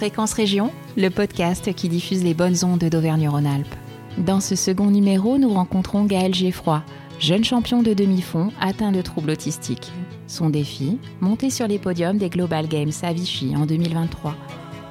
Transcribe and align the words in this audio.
Fréquence 0.00 0.32
Région, 0.32 0.72
le 0.96 1.10
podcast 1.10 1.74
qui 1.74 1.90
diffuse 1.90 2.24
les 2.24 2.32
bonnes 2.32 2.64
ondes 2.64 2.82
d'Auvergne-Rhône-Alpes. 2.82 3.74
Dans 4.16 4.40
ce 4.40 4.56
second 4.56 4.90
numéro, 4.90 5.36
nous 5.36 5.50
rencontrons 5.50 6.06
Gaël 6.06 6.32
Geffroy, 6.32 6.82
jeune 7.18 7.44
champion 7.44 7.82
de 7.82 7.92
demi-fond 7.92 8.48
atteint 8.58 8.92
de 8.92 9.02
troubles 9.02 9.32
autistiques. 9.32 9.92
Son 10.26 10.48
défi, 10.48 10.98
monter 11.20 11.50
sur 11.50 11.68
les 11.68 11.78
podiums 11.78 12.16
des 12.16 12.30
Global 12.30 12.66
Games 12.66 12.92
à 13.02 13.12
Vichy 13.12 13.54
en 13.54 13.66
2023, 13.66 14.34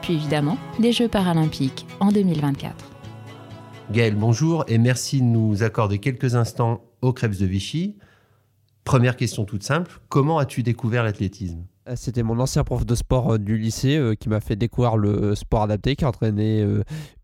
puis 0.04 0.14
évidemment 0.14 0.60
des 0.78 0.92
Jeux 0.92 1.08
paralympiques 1.08 1.88
en 2.00 2.12
2024. 2.12 2.76
Gaël, 3.92 4.14
bonjour 4.14 4.64
et 4.68 4.78
merci 4.78 5.22
de 5.22 5.26
nous 5.26 5.64
accorder 5.64 5.98
quelques 5.98 6.36
instants 6.36 6.84
au 7.02 7.14
Krebs 7.14 7.40
de 7.40 7.48
Vichy. 7.48 7.98
Première 8.84 9.16
question 9.16 9.44
toute 9.44 9.64
simple, 9.64 10.02
comment 10.08 10.38
as-tu 10.38 10.62
découvert 10.62 11.04
l'athlétisme? 11.04 11.66
C'était 11.96 12.24
mon 12.24 12.40
ancien 12.40 12.64
prof 12.64 12.86
de 12.86 12.96
sport 12.96 13.34
euh, 13.34 13.38
du 13.38 13.58
lycée 13.58 13.98
euh, 13.98 14.16
qui 14.16 14.30
m'a 14.30 14.40
fait 14.40 14.56
découvrir 14.56 14.98
le 14.98 15.36
sport 15.36 15.64
adapté, 15.64 15.96
qui 15.96 16.06
a 16.06 16.10
entraîné 16.10 16.66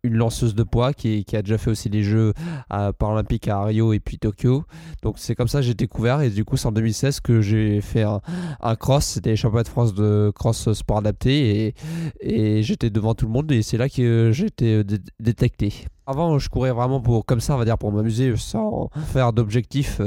une 0.06 0.16
lanceuse 0.16 0.56
de 0.56 0.64
poids, 0.64 0.94
qui, 0.94 1.26
a 1.34 1.42
déjà 1.42 1.58
fait 1.58 1.72
aussi 1.72 1.90
les 1.90 2.04
Jeux 2.04 2.34
paralympiques 2.98 3.48
à 3.48 3.64
Rio 3.64 3.94
et 3.94 4.00
puis 4.00 4.18
Tokyo. 4.18 4.64
Donc 5.02 5.16
c'est 5.18 5.36
comme 5.36 5.48
ça 5.48 5.60
que 5.60 5.66
j'ai 5.66 5.74
découvert 5.74 6.22
et 6.22 6.30
du 6.30 6.46
coup 6.46 6.58
c'est 6.58 6.68
en 6.68 6.72
2016 6.72 7.20
que 7.20 7.42
j'ai 7.42 7.82
fait 7.82 8.04
un, 8.04 8.76
cross, 8.76 9.06
c'était 9.06 9.32
les 9.32 9.36
championnats 9.36 9.64
de 9.64 9.70
France 9.70 9.94
de 9.94 10.32
cross 10.34 10.72
sport 10.74 10.98
adapté 10.98 11.74
et, 12.22 12.64
j'étais 12.64 12.90
devant 12.90 13.14
tout 13.14 13.26
le 13.26 13.32
monde 13.32 13.52
et 13.52 13.62
c'est 13.62 13.78
là 13.78 13.90
que 13.90 14.32
j'ai 14.32 14.46
été 14.46 14.84
détecté. 15.20 15.74
Avant, 16.08 16.38
je 16.38 16.50
courais 16.50 16.72
vraiment 16.72 17.02
pour 17.02 17.26
comme 17.26 17.40
ça, 17.40 17.56
on 17.56 17.58
va 17.58 17.66
dire, 17.66 17.80
pour 17.80 17.92
m'amuser, 17.92 18.36
sans 18.38 18.90
faire 19.08 19.34
d'objectifs. 19.34 20.02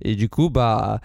Et 0.00 0.14
du 0.14 0.28
coup, 0.28 0.48
bah, 0.48 1.00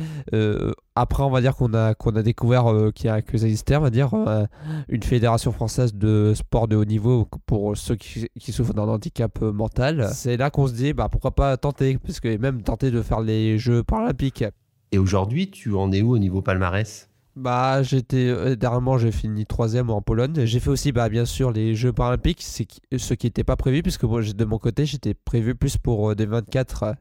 après, 0.97 1.23
on 1.23 1.29
va 1.29 1.41
dire 1.41 1.57
qu'on 1.57 1.73
a, 1.73 1.93
découvert 2.23 2.71
euh, 2.71 2.91
qu'il 2.91 3.07
y 3.07 3.09
a, 3.09 3.21
que 3.21 3.37
ça 3.37 3.45
existait, 3.47 3.75
on 3.75 3.81
va 3.81 3.89
dire, 3.89 4.13
euh, 4.13 4.45
une 4.87 5.03
fédération 5.03 5.51
française 5.51 5.93
de 5.93 6.33
sport 6.33 6.69
de 6.69 6.77
haut 6.77 6.85
niveau 6.85 7.27
pour 7.45 7.75
ceux 7.75 7.95
qui, 7.95 8.27
souffrent 8.39 8.73
d'un 8.73 8.83
handicap 8.83 9.41
euh, 9.41 9.51
mental. 9.51 10.09
C'est 10.13 10.37
là 10.37 10.49
qu'on 10.49 10.67
se 10.67 10.73
dit, 10.73 10.93
bah, 10.93 11.09
pourquoi 11.09 11.31
pas 11.31 11.57
tenter, 11.57 11.97
parce 11.97 12.19
que 12.19 12.37
même 12.37 12.61
tenter 12.61 12.91
de 12.91 13.01
faire 13.01 13.21
les 13.21 13.57
Jeux 13.57 13.83
paralympiques. 13.83 14.43
Et 14.91 14.97
aujourd'hui, 14.97 15.49
tu 15.49 15.73
en 15.75 15.91
es 15.91 16.01
où 16.01 16.11
au 16.11 16.17
niveau 16.17 16.41
palmarès? 16.41 17.09
Bah, 17.35 17.83
j'étais 17.83 18.55
dernièrement 18.55 18.97
j'ai 18.97 19.11
fini 19.11 19.45
troisième 19.45 19.89
en 19.89 20.01
Pologne. 20.01 20.45
J'ai 20.45 20.61
fait 20.61 20.69
aussi 20.69 20.93
bah 20.93 21.09
bien 21.09 21.25
sûr 21.25 21.51
les 21.51 21.75
Jeux 21.75 21.91
paralympiques, 21.91 22.41
c'est 22.41 22.65
ce 22.95 23.13
qui 23.13 23.27
n'était 23.27 23.43
pas 23.43 23.57
prévu 23.57 23.83
puisque 23.83 24.05
moi 24.05 24.21
de 24.21 24.45
mon 24.45 24.57
côté 24.57 24.85
j'étais 24.85 25.13
prévu 25.13 25.53
plus 25.53 25.77
pour 25.77 26.15
des 26.15 26.25
24. 26.25 26.95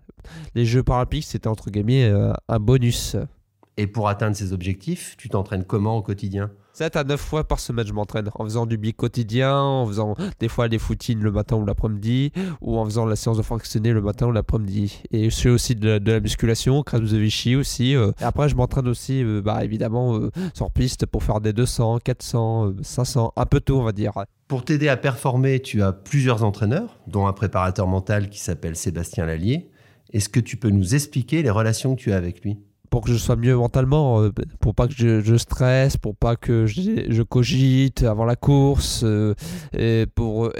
Les 0.56 0.64
Jeux 0.64 0.82
paralympiques 0.82 1.22
c'était 1.22 1.46
entre 1.46 1.70
guillemets 1.70 2.12
un 2.48 2.58
bonus. 2.58 3.16
Et 3.76 3.86
pour 3.86 4.08
atteindre 4.08 4.36
ces 4.36 4.52
objectifs, 4.52 5.16
tu 5.16 5.28
t'entraînes 5.28 5.64
comment 5.64 5.96
au 5.96 6.02
quotidien? 6.02 6.50
7 6.74 6.96
à 6.96 7.04
9 7.04 7.20
fois 7.20 7.44
par 7.44 7.60
semaine, 7.60 7.86
je 7.86 7.92
m'entraîne 7.92 8.28
en 8.34 8.42
faisant 8.42 8.66
du 8.66 8.76
bic 8.76 8.96
quotidien, 8.96 9.56
en 9.60 9.86
faisant 9.86 10.16
des 10.40 10.48
fois 10.48 10.68
des 10.68 10.80
footings 10.80 11.20
le 11.20 11.30
matin 11.30 11.54
ou 11.54 11.64
l'après-midi, 11.64 12.32
ou 12.60 12.78
en 12.78 12.84
faisant 12.84 13.06
la 13.06 13.14
séance 13.14 13.36
de 13.36 13.42
fractionné 13.42 13.92
le 13.92 14.02
matin 14.02 14.26
ou 14.26 14.32
l'après-midi. 14.32 15.00
Et 15.12 15.30
je 15.30 15.36
fais 15.36 15.50
aussi 15.50 15.76
de, 15.76 16.00
la 16.04 16.18
musculation, 16.18 16.82
crème 16.82 17.06
de 17.06 17.16
Vichy 17.16 17.54
aussi. 17.54 17.94
Euh. 17.94 18.10
Après, 18.20 18.48
je 18.48 18.56
m'entraîne 18.56 18.88
aussi, 18.88 19.22
euh, 19.22 19.40
bah, 19.40 19.64
évidemment, 19.64 20.16
euh, 20.16 20.32
sur 20.52 20.72
piste 20.72 21.06
pour 21.06 21.22
faire 21.22 21.40
des 21.40 21.52
200, 21.52 22.00
400, 22.02 22.72
500, 22.82 23.32
un 23.36 23.46
peu 23.46 23.60
tout, 23.60 23.74
on 23.74 23.84
va 23.84 23.92
dire. 23.92 24.12
Pour 24.48 24.64
t'aider 24.64 24.88
à 24.88 24.96
performer, 24.96 25.60
tu 25.60 25.80
as 25.80 25.92
plusieurs 25.92 26.42
entraîneurs, 26.42 26.98
dont 27.06 27.28
un 27.28 27.32
préparateur 27.32 27.86
mental 27.86 28.30
qui 28.30 28.40
s'appelle 28.40 28.74
Sébastien 28.74 29.26
Lallier. 29.26 29.70
Est-ce 30.12 30.28
que 30.28 30.40
tu 30.40 30.56
peux 30.56 30.70
nous 30.70 30.96
expliquer 30.96 31.44
les 31.44 31.50
relations 31.50 31.94
que 31.94 32.00
tu 32.00 32.12
as 32.12 32.16
avec 32.16 32.42
lui? 32.42 32.58
Pour 32.94 33.02
que 33.02 33.10
je 33.10 33.16
sois 33.16 33.34
mieux 33.34 33.56
mentalement, 33.56 34.22
euh, 34.22 34.30
pour 34.60 34.72
pas 34.72 34.86
que 34.86 34.94
je, 34.94 35.36
stresse, 35.36 35.96
pour 35.96 36.14
pas 36.14 36.36
que 36.36 36.64
je, 36.64 37.22
cogite 37.22 38.04
avant 38.04 38.24
la 38.24 38.36
course, 38.36 39.00
euh, 39.02 39.34
et 39.76 40.06
pour 40.14 40.52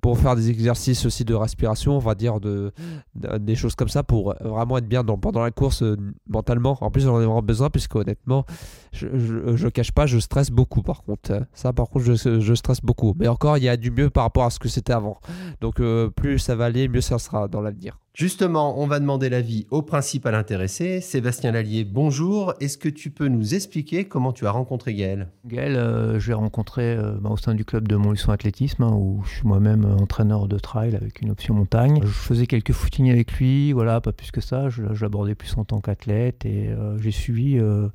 pour 0.00 0.16
faire 0.16 0.36
des 0.36 0.48
exercices 0.48 1.04
aussi 1.06 1.24
de 1.24 1.34
respiration, 1.34 1.96
on 1.96 1.98
va 1.98 2.14
dire 2.14 2.38
de, 2.38 2.72
des 3.16 3.56
choses 3.56 3.74
comme 3.74 3.88
ça 3.88 4.04
pour 4.04 4.34
vraiment 4.40 4.78
être 4.78 4.86
bien 4.86 5.02
dans, 5.02 5.18
pendant 5.18 5.42
la 5.42 5.50
course 5.50 5.82
euh, 5.82 5.96
mentalement. 6.28 6.78
En 6.82 6.92
plus, 6.92 7.02
j'en 7.02 7.20
ai 7.20 7.24
vraiment 7.24 7.42
besoin 7.42 7.68
puisque 7.68 7.96
honnêtement, 7.96 8.44
je, 8.92 9.08
je, 9.56 9.68
cache 9.68 9.90
pas, 9.90 10.06
je 10.06 10.18
stresse 10.20 10.52
beaucoup 10.52 10.82
par 10.82 11.02
contre. 11.02 11.42
Ça, 11.52 11.72
par 11.72 11.88
contre, 11.88 12.04
je, 12.04 12.40
je, 12.40 12.54
stresse 12.54 12.80
beaucoup. 12.80 13.14
Mais 13.18 13.26
encore, 13.26 13.58
il 13.58 13.64
y 13.64 13.68
a 13.68 13.76
du 13.76 13.90
mieux 13.90 14.08
par 14.08 14.22
rapport 14.22 14.44
à 14.44 14.50
ce 14.50 14.60
que 14.60 14.68
c'était 14.68 14.92
avant. 14.92 15.18
Donc, 15.60 15.82
plus 16.14 16.38
ça 16.38 16.54
va 16.54 16.66
aller, 16.66 16.86
mieux 16.86 17.00
ça 17.00 17.18
sera 17.18 17.48
dans 17.48 17.60
l'avenir. 17.60 17.98
Justement, 18.16 18.80
on 18.80 18.86
va 18.86 18.98
demander 18.98 19.28
l'avis 19.28 19.66
au 19.70 19.82
principal 19.82 20.34
intéressé. 20.34 21.02
Sébastien 21.02 21.52
Lallier, 21.52 21.84
bonjour. 21.84 22.54
Est-ce 22.60 22.78
que 22.78 22.88
tu 22.88 23.10
peux 23.10 23.28
nous 23.28 23.54
expliquer 23.54 24.06
comment 24.06 24.32
tu 24.32 24.46
as 24.46 24.52
rencontré 24.52 24.94
Gaël? 24.94 25.28
Gaël, 25.44 25.76
euh, 25.76 26.18
je 26.18 26.28
l'ai 26.28 26.32
rencontré 26.32 26.94
euh, 26.94 27.12
bah, 27.20 27.28
au 27.28 27.36
sein 27.36 27.54
du 27.54 27.66
club 27.66 27.86
de 27.86 27.94
Montluçon 27.94 28.32
Athlétisme, 28.32 28.84
hein, 28.84 28.94
où 28.94 29.22
je 29.26 29.34
suis 29.34 29.46
moi-même 29.46 29.84
euh, 29.84 29.96
entraîneur 29.98 30.48
de 30.48 30.58
trail 30.58 30.96
avec 30.96 31.20
une 31.20 31.30
option 31.30 31.52
montagne. 31.52 32.00
Je 32.00 32.06
faisais 32.06 32.46
quelques 32.46 32.72
footings 32.72 33.10
avec 33.10 33.32
lui, 33.32 33.72
voilà, 33.72 34.00
pas 34.00 34.12
plus 34.12 34.30
que 34.30 34.40
ça. 34.40 34.70
Je, 34.70 34.84
l'abordais 34.98 35.34
plus 35.34 35.54
en 35.58 35.66
tant 35.66 35.82
qu'athlète 35.82 36.46
et 36.46 36.70
j'ai 36.96 37.10
suivi, 37.10 37.60
on 37.60 37.90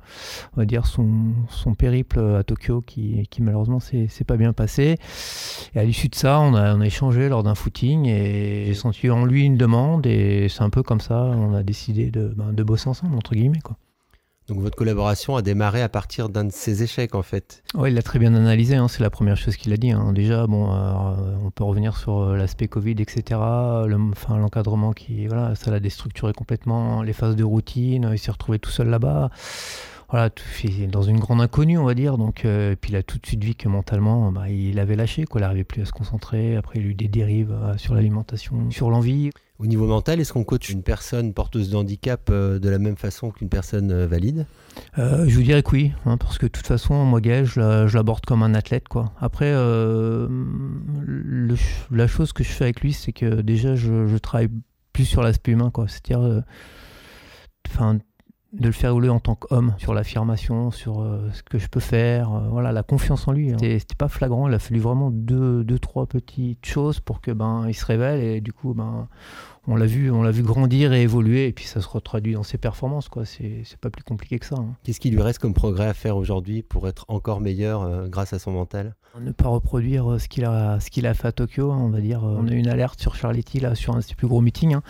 va 0.56 0.64
dire, 0.66 0.86
son, 0.86 1.74
périple 1.76 2.20
à 2.20 2.44
Tokyo 2.44 2.80
qui, 2.80 3.26
qui 3.28 3.42
malheureusement 3.42 3.80
s'est 3.80 4.08
pas 4.24 4.36
bien 4.36 4.52
passé. 4.52 4.98
Et 5.74 5.80
à 5.80 5.82
l'issue 5.82 6.08
de 6.08 6.14
ça, 6.14 6.38
on 6.38 6.54
a, 6.54 6.86
échangé 6.86 7.28
lors 7.28 7.42
d'un 7.42 7.56
footing 7.56 8.06
et 8.06 8.66
j'ai 8.66 8.74
senti 8.74 9.10
en 9.10 9.24
lui 9.24 9.42
une 9.42 9.56
demande 9.56 10.06
c'est 10.48 10.62
un 10.62 10.70
peu 10.70 10.82
comme 10.82 11.00
ça, 11.00 11.22
on 11.22 11.54
a 11.54 11.62
décidé 11.62 12.10
de, 12.10 12.32
ben, 12.36 12.52
de 12.52 12.62
bosser 12.62 12.88
ensemble, 12.88 13.16
entre 13.16 13.34
guillemets. 13.34 13.60
Quoi. 13.60 13.76
Donc 14.48 14.58
votre 14.58 14.76
collaboration 14.76 15.36
a 15.36 15.42
démarré 15.42 15.82
à 15.82 15.88
partir 15.88 16.28
d'un 16.28 16.44
de 16.44 16.52
ces 16.52 16.82
échecs 16.82 17.14
en 17.14 17.22
fait. 17.22 17.62
Oui, 17.74 17.90
il 17.90 17.94
l'a 17.94 18.02
très 18.02 18.18
bien 18.18 18.34
analysé, 18.34 18.74
hein, 18.74 18.88
c'est 18.88 19.02
la 19.02 19.10
première 19.10 19.36
chose 19.36 19.56
qu'il 19.56 19.72
a 19.72 19.76
dit. 19.76 19.92
Hein. 19.92 20.12
Déjà, 20.12 20.46
bon, 20.48 20.72
euh, 20.72 21.36
on 21.44 21.50
peut 21.50 21.62
revenir 21.62 21.96
sur 21.96 22.18
euh, 22.18 22.36
l'aspect 22.36 22.66
Covid, 22.66 22.96
etc. 22.98 23.40
enfin, 23.40 24.36
l'encadrement 24.38 24.92
qui, 24.92 25.28
voilà, 25.28 25.54
ça 25.54 25.70
l'a 25.70 25.78
déstructuré 25.78 26.32
complètement, 26.32 27.02
les 27.02 27.12
phases 27.12 27.36
de 27.36 27.44
routine, 27.44 28.10
il 28.12 28.18
s'est 28.18 28.32
retrouvé 28.32 28.58
tout 28.58 28.70
seul 28.70 28.88
là-bas 28.88 29.30
voilà, 30.12 30.30
dans 30.88 31.02
une 31.02 31.18
grande 31.18 31.40
inconnue, 31.40 31.78
on 31.78 31.84
va 31.84 31.94
dire. 31.94 32.16
Donc, 32.18 32.44
euh, 32.44 32.76
puis 32.80 32.92
il 32.92 32.96
a 32.96 33.02
tout 33.02 33.18
de 33.18 33.26
suite 33.26 33.42
vu 33.42 33.54
que 33.54 33.68
mentalement, 33.68 34.30
bah, 34.30 34.48
il 34.48 34.78
avait 34.78 34.94
lâché, 34.94 35.24
quoi. 35.24 35.40
Il 35.40 35.42
n'arrivait 35.42 35.64
plus 35.64 35.82
à 35.82 35.84
se 35.84 35.92
concentrer. 35.92 36.54
Après, 36.54 36.78
il 36.78 36.86
a 36.86 36.88
eu 36.90 36.94
des 36.94 37.08
dérives 37.08 37.56
sur 37.76 37.94
l'alimentation, 37.94 38.70
sur 38.70 38.90
l'envie. 38.90 39.30
Au 39.62 39.66
niveau 39.66 39.86
mental, 39.86 40.18
est-ce 40.18 40.32
qu'on 40.32 40.42
coach 40.42 40.70
une 40.70 40.82
personne 40.82 41.32
porteuse 41.32 41.70
de 41.70 41.76
handicap 41.76 42.28
euh, 42.30 42.58
de 42.58 42.68
la 42.68 42.80
même 42.80 42.96
façon 42.96 43.30
qu'une 43.30 43.48
personne 43.48 43.92
euh, 43.92 44.08
valide? 44.08 44.44
Euh, 44.98 45.24
Je 45.28 45.36
vous 45.36 45.44
dirais 45.44 45.62
que 45.62 45.70
oui, 45.70 45.92
hein, 46.04 46.16
parce 46.16 46.36
que 46.36 46.46
de 46.46 46.50
toute 46.50 46.66
façon, 46.66 47.04
moi, 47.04 47.20
Gaël, 47.20 47.44
je 47.44 47.94
l'aborde 47.94 48.26
comme 48.26 48.42
un 48.42 48.54
athlète. 48.54 48.88
Quoi. 48.88 49.12
Après, 49.20 49.52
la 51.92 52.06
chose 52.08 52.32
que 52.32 52.42
je 52.42 52.48
fais 52.48 52.64
avec 52.64 52.80
lui, 52.80 52.92
c'est 52.92 53.12
que 53.12 53.40
déjà, 53.40 53.76
je, 53.76 54.18
travaille 54.18 54.48
plus 54.92 55.04
sur 55.04 55.22
l'aspect 55.22 55.52
humain, 55.52 55.70
c'est-à-dire 55.86 56.42
enfin, 57.68 57.98
de 58.52 58.66
le 58.66 58.72
faire 58.72 58.92
rouler 58.92 59.08
en 59.08 59.20
tant 59.20 59.34
qu'homme, 59.34 59.74
sur 59.78 59.94
l'affirmation, 59.94 60.70
sur 60.70 61.06
ce 61.32 61.42
que 61.42 61.58
je 61.58 61.68
peux 61.68 61.80
faire, 61.80 62.30
voilà, 62.50 62.70
la 62.72 62.82
confiance 62.82 63.26
en 63.26 63.32
lui. 63.32 63.52
Hein. 63.52 63.56
C'était 63.60 63.94
pas 63.96 64.08
flagrant, 64.08 64.48
il 64.48 64.54
a 64.54 64.58
fallu 64.58 64.80
vraiment 64.80 65.10
deux, 65.10 65.64
deux, 65.64 65.78
trois 65.78 66.06
petites 66.06 66.64
choses 66.66 67.00
pour 67.00 67.20
que 67.20 67.30
ben 67.30 67.64
il 67.66 67.74
se 67.74 67.86
révèle 67.86 68.20
et 68.20 68.40
du 68.40 68.52
coup 68.52 68.74
ben 68.74 69.08
on 69.68 69.76
l'a 69.76 69.86
vu, 69.86 70.10
on 70.10 70.22
l'a 70.22 70.32
vu 70.32 70.42
grandir 70.42 70.92
et 70.92 71.02
évoluer, 71.02 71.46
et 71.46 71.52
puis 71.52 71.66
ça 71.66 71.80
se 71.80 71.86
retraduit 71.88 72.34
dans 72.34 72.42
ses 72.42 72.58
performances. 72.58 73.08
Quoi. 73.08 73.24
C'est, 73.24 73.62
pas 73.80 73.90
plus 73.90 74.02
compliqué 74.02 74.38
que 74.40 74.46
ça. 74.46 74.56
Hein. 74.58 74.74
Qu'est-ce 74.82 74.98
qui 74.98 75.10
lui 75.10 75.22
reste 75.22 75.38
comme 75.38 75.54
progrès 75.54 75.86
à 75.86 75.94
faire 75.94 76.16
aujourd'hui 76.16 76.62
pour 76.62 76.88
être 76.88 77.04
encore 77.08 77.40
meilleur 77.40 77.82
euh, 77.82 78.08
grâce 78.08 78.32
à 78.32 78.40
son 78.40 78.50
mental? 78.50 78.96
Ne 79.20 79.30
pas 79.30 79.48
reproduire 79.48 80.10
euh, 80.10 80.18
ce 80.18 80.28
qu'il 80.28 80.44
a, 80.44 80.80
ce 80.80 80.90
qu'il 80.90 81.06
a 81.06 81.14
fait 81.14 81.28
à 81.28 81.32
Tokyo. 81.32 81.70
Hein, 81.70 81.78
on 81.80 81.90
va 81.90 82.00
dire, 82.00 82.24
euh, 82.24 82.36
on 82.38 82.48
a 82.48 82.52
eu 82.52 82.56
une 82.56 82.68
alerte 82.68 83.00
sur 83.00 83.14
Charletti 83.14 83.60
là, 83.60 83.76
sur 83.76 83.94
un 83.94 83.98
de 83.98 84.02
ses 84.02 84.16
plus 84.16 84.26
gros 84.26 84.40
meetings, 84.40 84.74
hein, 84.74 84.82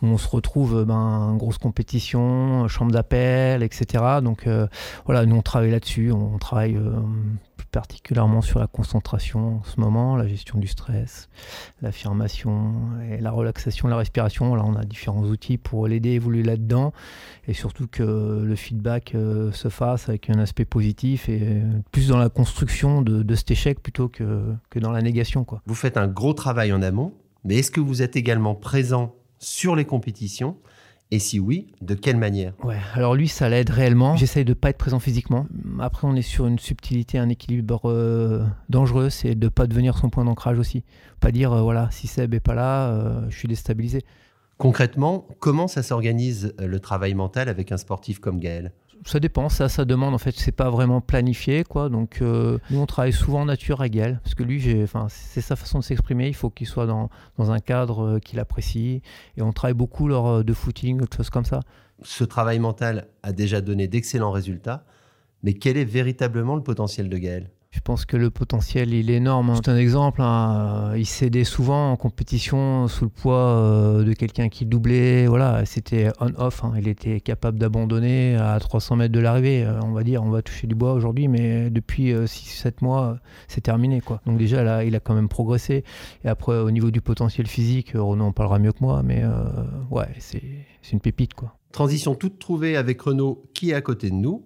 où 0.00 0.06
on 0.06 0.18
se 0.18 0.28
retrouve 0.28 0.84
ben, 0.84 1.34
grosse 1.36 1.58
compétition, 1.58 2.68
chambre 2.68 2.92
d'appel, 2.92 3.64
etc. 3.64 4.04
Donc 4.22 4.48
voilà, 5.06 5.26
nous 5.26 5.36
on 5.36 5.42
travaille 5.42 5.70
là-dessus, 5.70 6.12
on 6.12 6.38
travaille 6.38 6.78
particulièrement 7.70 8.40
sur 8.40 8.58
la 8.58 8.66
concentration 8.66 9.58
en 9.58 9.62
ce 9.62 9.80
moment, 9.80 10.16
la 10.16 10.26
gestion 10.26 10.58
du 10.58 10.66
stress, 10.66 11.28
l'affirmation 11.82 12.74
et 13.10 13.20
la 13.20 13.30
relaxation, 13.30 13.88
la 13.88 13.96
respiration. 13.96 14.54
Là, 14.54 14.62
on 14.66 14.74
a 14.76 14.84
différents 14.84 15.24
outils 15.24 15.58
pour 15.58 15.86
l'aider 15.86 16.10
à 16.10 16.14
évoluer 16.14 16.42
là-dedans 16.42 16.92
et 17.46 17.54
surtout 17.54 17.86
que 17.86 18.42
le 18.44 18.56
feedback 18.56 19.14
euh, 19.14 19.52
se 19.52 19.68
fasse 19.68 20.08
avec 20.08 20.30
un 20.30 20.38
aspect 20.38 20.64
positif 20.64 21.28
et 21.28 21.62
plus 21.92 22.08
dans 22.08 22.18
la 22.18 22.28
construction 22.28 23.02
de, 23.02 23.34
cet 23.34 23.50
échec 23.50 23.80
plutôt 23.82 24.08
que, 24.08 24.54
dans 24.76 24.92
la 24.92 25.02
négation. 25.02 25.46
Vous 25.66 25.74
faites 25.74 25.96
un 25.96 26.06
gros 26.06 26.34
travail 26.34 26.72
en 26.72 26.82
amont, 26.82 27.14
mais 27.44 27.56
est-ce 27.56 27.70
que 27.70 27.80
vous 27.80 28.02
êtes 28.02 28.16
également 28.16 28.54
présent 28.54 29.14
sur 29.38 29.74
les 29.74 29.84
compétitions 29.84 30.56
et 31.12 31.18
si 31.18 31.40
oui, 31.40 31.72
de 31.80 31.94
quelle 31.94 32.16
manière? 32.16 32.52
Ouais, 32.62 32.78
alors 32.94 33.14
lui, 33.16 33.26
ça 33.26 33.48
l'aide 33.48 33.70
réellement. 33.70 34.16
J'essaye 34.16 34.44
de 34.44 34.54
pas 34.54 34.70
être 34.70 34.78
présent 34.78 35.00
physiquement. 35.00 35.46
Après, 35.80 36.06
on 36.06 36.14
est 36.14 36.22
sur 36.22 36.46
une 36.46 36.58
subtilité, 36.58 37.18
un 37.18 37.28
équilibre 37.28 37.90
euh, 37.90 38.44
dangereux, 38.68 39.10
c'est 39.10 39.34
de 39.34 39.48
pas 39.48 39.66
devenir 39.66 39.98
son 39.98 40.08
point 40.08 40.24
d'ancrage 40.24 40.58
aussi. 40.58 40.84
Pas 41.18 41.32
dire, 41.32 41.52
euh, 41.52 41.62
voilà, 41.62 41.88
si 41.90 42.06
Seb 42.06 42.34
est 42.34 42.40
pas 42.40 42.54
là, 42.54 42.90
euh, 42.90 43.26
je 43.28 43.36
suis 43.36 43.48
déstabilisé. 43.48 44.04
Concrètement, 44.56 45.26
comment 45.40 45.66
ça 45.66 45.82
s'organise 45.82 46.54
le 46.58 46.80
travail 46.80 47.14
mental 47.14 47.48
avec 47.48 47.72
un 47.72 47.78
sportif 47.78 48.20
comme 48.20 48.38
Gaël? 48.38 48.72
Ça 49.04 49.20
dépend, 49.20 49.48
ça, 49.48 49.68
ça 49.68 49.84
demande 49.84 50.14
en 50.14 50.18
fait, 50.18 50.34
c'est 50.36 50.52
pas 50.52 50.70
vraiment 50.70 51.00
planifié 51.00 51.64
quoi. 51.64 51.88
Donc 51.88 52.18
euh, 52.20 52.58
nous 52.70 52.80
on 52.80 52.86
travaille 52.86 53.12
souvent 53.12 53.42
en 53.42 53.44
nature 53.46 53.80
avec 53.80 53.92
Gaël, 53.92 54.20
parce 54.22 54.34
que 54.34 54.42
lui, 54.42 54.82
enfin, 54.82 55.06
c'est 55.08 55.40
sa 55.40 55.56
façon 55.56 55.78
de 55.78 55.84
s'exprimer. 55.84 56.28
Il 56.28 56.34
faut 56.34 56.50
qu'il 56.50 56.66
soit 56.66 56.86
dans, 56.86 57.10
dans, 57.38 57.50
un 57.50 57.58
cadre 57.58 58.04
euh, 58.04 58.18
qu'il 58.18 58.38
apprécie, 58.40 59.02
et 59.36 59.42
on 59.42 59.52
travaille 59.52 59.74
beaucoup 59.74 60.08
lors 60.08 60.28
euh, 60.28 60.42
de 60.42 60.52
footing, 60.52 61.00
autre 61.00 61.16
choses 61.16 61.30
comme 61.30 61.44
ça. 61.44 61.60
Ce 62.02 62.24
travail 62.24 62.58
mental 62.58 63.08
a 63.22 63.32
déjà 63.32 63.60
donné 63.60 63.88
d'excellents 63.88 64.30
résultats, 64.30 64.84
mais 65.42 65.54
quel 65.54 65.76
est 65.76 65.84
véritablement 65.84 66.56
le 66.56 66.62
potentiel 66.62 67.08
de 67.08 67.18
Gaël? 67.18 67.50
Je 67.80 67.82
pense 67.82 68.04
que 68.04 68.18
le 68.18 68.28
potentiel, 68.28 68.92
il 68.92 69.10
est 69.10 69.14
énorme. 69.14 69.54
C'est 69.56 69.70
un 69.70 69.76
exemple, 69.78 70.20
hein. 70.20 70.92
il 70.98 71.06
cédait 71.06 71.44
souvent 71.44 71.92
en 71.92 71.96
compétition 71.96 72.88
sous 72.88 73.04
le 73.04 73.10
poids 73.10 73.38
euh, 73.38 74.04
de 74.04 74.12
quelqu'un 74.12 74.50
qui 74.50 74.66
doublait. 74.66 75.26
Voilà, 75.26 75.64
c'était 75.64 76.10
on-off. 76.20 76.62
Hein. 76.62 76.74
Il 76.76 76.88
était 76.88 77.22
capable 77.22 77.58
d'abandonner 77.58 78.36
à 78.36 78.60
300 78.60 78.96
mètres 78.96 79.14
de 79.14 79.18
l'arrivée. 79.18 79.64
Euh, 79.64 79.80
on 79.82 79.92
va 79.92 80.02
dire, 80.02 80.22
on 80.22 80.28
va 80.28 80.42
toucher 80.42 80.66
du 80.66 80.74
bois 80.74 80.92
aujourd'hui, 80.92 81.26
mais 81.26 81.70
depuis 81.70 82.12
6-7 82.12 82.66
euh, 82.66 82.70
mois, 82.82 83.18
c'est 83.48 83.62
terminé. 83.62 84.02
Donc 84.26 84.36
déjà, 84.36 84.62
là, 84.62 84.84
il 84.84 84.94
a 84.94 85.00
quand 85.00 85.14
même 85.14 85.30
progressé. 85.30 85.82
Et 86.22 86.28
après, 86.28 86.58
au 86.58 86.70
niveau 86.70 86.90
du 86.90 87.00
potentiel 87.00 87.46
physique, 87.46 87.92
Renaud 87.94 88.26
en 88.26 88.32
parlera 88.32 88.58
mieux 88.58 88.72
que 88.72 88.80
moi, 88.82 89.02
mais 89.02 89.22
ouais, 89.90 90.08
c'est 90.18 90.42
une 90.92 91.00
pépite. 91.00 91.32
Quoi. 91.32 91.56
Transition 91.72 92.14
toute 92.14 92.38
trouvée 92.38 92.76
avec 92.76 93.00
Renaud 93.00 93.42
qui 93.54 93.70
est 93.70 93.74
à 93.74 93.80
côté 93.80 94.10
de 94.10 94.16
nous. 94.16 94.44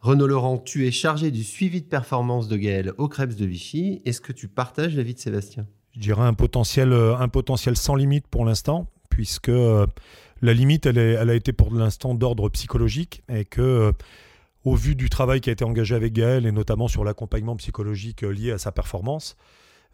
Renaud 0.00 0.26
Laurent, 0.26 0.56
tu 0.56 0.86
es 0.86 0.90
chargé 0.90 1.30
du 1.30 1.44
suivi 1.44 1.82
de 1.82 1.86
performance 1.86 2.48
de 2.48 2.56
Gaël 2.56 2.94
au 2.96 3.06
Krebs 3.06 3.36
de 3.36 3.44
Vichy. 3.44 4.00
Est-ce 4.06 4.22
que 4.22 4.32
tu 4.32 4.48
partages 4.48 4.96
l'avis 4.96 5.12
de 5.12 5.18
Sébastien? 5.18 5.66
Je 5.92 6.00
dirais 6.00 6.22
un 6.22 6.32
potentiel, 6.32 6.94
euh, 6.94 7.18
un 7.18 7.28
potentiel 7.28 7.76
sans 7.76 7.96
limite 7.96 8.26
pour 8.26 8.46
l'instant, 8.46 8.86
puisque 9.10 9.50
euh, 9.50 9.86
la 10.40 10.54
limite, 10.54 10.86
elle, 10.86 10.96
elle, 10.96 11.28
a 11.28 11.34
été 11.34 11.52
pour 11.52 11.74
l'instant 11.74 12.14
d'ordre 12.14 12.48
psychologique 12.48 13.22
et 13.28 13.44
que, 13.44 13.60
euh, 13.60 13.92
au 14.64 14.74
vu 14.74 14.94
du 14.94 15.10
travail 15.10 15.42
qui 15.42 15.50
a 15.50 15.52
été 15.52 15.64
engagé 15.64 15.94
avec 15.94 16.14
Gaël 16.14 16.46
et 16.46 16.52
notamment 16.52 16.88
sur 16.88 17.04
l'accompagnement 17.04 17.56
psychologique 17.56 18.22
lié 18.22 18.52
à 18.52 18.58
sa 18.58 18.72
performance, 18.72 19.36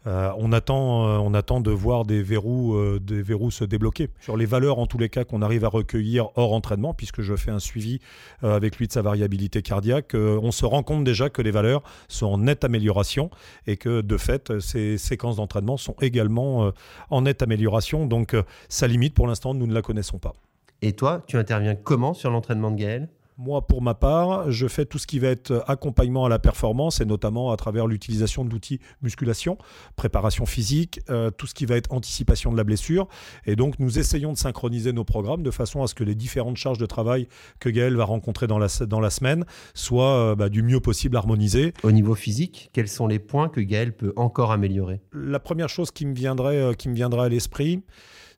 euh, 0.05 0.31
on, 0.37 0.53
attend, 0.53 1.07
euh, 1.07 1.17
on 1.17 1.33
attend 1.33 1.59
de 1.59 1.71
voir 1.71 2.05
des 2.05 2.21
verrous, 2.21 2.75
euh, 2.75 2.99
des 3.01 3.21
verrous 3.21 3.51
se 3.51 3.63
débloquer. 3.63 4.09
Sur 4.21 4.37
les 4.37 4.45
valeurs, 4.45 4.79
en 4.79 4.85
tous 4.85 4.97
les 4.97 5.09
cas, 5.09 5.25
qu'on 5.25 5.41
arrive 5.41 5.65
à 5.65 5.69
recueillir 5.69 6.29
hors 6.35 6.53
entraînement, 6.53 6.93
puisque 6.93 7.21
je 7.21 7.35
fais 7.35 7.51
un 7.51 7.59
suivi 7.59 7.99
avec 8.41 8.77
lui 8.77 8.87
de 8.87 8.91
sa 8.91 9.01
variabilité 9.01 9.61
cardiaque, 9.61 10.13
on 10.13 10.51
se 10.51 10.65
rend 10.65 10.83
compte 10.83 11.03
déjà 11.03 11.29
que 11.29 11.41
les 11.41 11.51
valeurs 11.51 11.83
sont 12.07 12.27
en 12.27 12.37
nette 12.37 12.63
amélioration 12.63 13.29
et 13.65 13.77
que, 13.77 14.01
de 14.01 14.17
fait, 14.17 14.59
ces 14.59 14.97
séquences 14.97 15.37
d'entraînement 15.37 15.77
sont 15.77 15.95
également 16.01 16.71
en 17.09 17.21
nette 17.21 17.41
amélioration. 17.41 18.05
Donc, 18.05 18.35
sa 18.69 18.87
limite, 18.87 19.13
pour 19.13 19.27
l'instant, 19.27 19.53
nous 19.53 19.67
ne 19.67 19.73
la 19.73 19.81
connaissons 19.81 20.19
pas. 20.19 20.33
Et 20.81 20.93
toi, 20.93 21.23
tu 21.27 21.37
interviens 21.37 21.75
comment 21.75 22.13
sur 22.13 22.29
l'entraînement 22.29 22.71
de 22.71 22.77
Gaël? 22.77 23.09
Moi, 23.37 23.67
pour 23.67 23.83
ma 23.83 23.93
part, 23.93 24.51
je 24.51 24.67
fais 24.67 24.85
tout 24.85 24.97
ce 24.97 25.05
qui 25.05 25.19
va 25.19 25.27
être 25.27 25.63
accompagnement 25.67 26.25
à 26.25 26.29
la 26.29 26.39
performance 26.39 27.01
et 27.01 27.05
notamment 27.05 27.51
à 27.51 27.57
travers 27.57 27.85
l'utilisation 27.85 28.43
d'outils 28.43 28.79
musculation, 29.03 29.59
préparation 29.95 30.47
physique, 30.47 31.01
euh, 31.11 31.29
tout 31.29 31.45
ce 31.45 31.53
qui 31.53 31.67
va 31.67 31.75
être 31.75 31.93
anticipation 31.93 32.51
de 32.51 32.57
la 32.57 32.63
blessure. 32.63 33.07
Et 33.45 33.55
donc, 33.55 33.77
nous 33.77 33.99
essayons 33.99 34.33
de 34.33 34.37
synchroniser 34.37 34.91
nos 34.91 35.03
programmes 35.03 35.43
de 35.43 35.51
façon 35.51 35.83
à 35.83 35.87
ce 35.87 35.93
que 35.93 36.03
les 36.03 36.15
différentes 36.15 36.57
charges 36.57 36.79
de 36.79 36.87
travail 36.87 37.27
que 37.59 37.69
Gaël 37.69 37.95
va 37.95 38.05
rencontrer 38.05 38.47
dans 38.47 38.57
la, 38.57 38.67
dans 38.87 38.99
la 38.99 39.11
semaine 39.11 39.45
soient 39.75 40.31
euh, 40.31 40.35
bah, 40.35 40.49
du 40.49 40.63
mieux 40.63 40.79
possible 40.79 41.15
harmonisées. 41.15 41.73
Au 41.83 41.91
niveau 41.91 42.15
physique, 42.15 42.71
quels 42.73 42.89
sont 42.89 43.05
les 43.05 43.19
points 43.19 43.49
que 43.49 43.61
Gaël 43.61 43.95
peut 43.95 44.13
encore 44.15 44.51
améliorer? 44.51 45.01
La 45.13 45.39
première 45.39 45.69
chose 45.69 45.91
qui 45.91 46.07
me 46.07 46.15
viendrait, 46.15 46.57
euh, 46.57 46.73
qui 46.73 46.89
me 46.89 46.95
viendrait 46.95 47.25
à 47.25 47.29
l'esprit, 47.29 47.83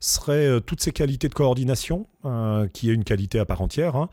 serait 0.02 0.62
toutes 0.62 0.80
ses 0.80 0.92
qualités 0.92 1.28
de 1.28 1.34
coordination, 1.34 2.06
euh, 2.26 2.68
qui 2.68 2.90
est 2.90 2.92
une 2.92 3.04
qualité 3.04 3.38
à 3.38 3.46
part 3.46 3.62
entière, 3.62 3.96
hein, 3.96 4.10